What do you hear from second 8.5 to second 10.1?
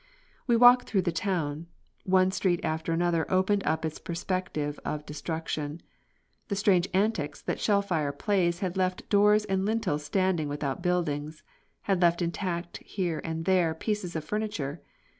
had left doors and lintels